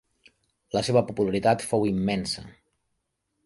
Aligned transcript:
La 0.77 0.83
seva 0.87 1.03
popularitat 1.11 1.67
fou 1.73 1.87
immensa. 1.93 2.47